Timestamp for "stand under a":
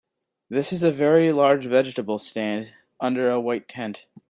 2.17-3.39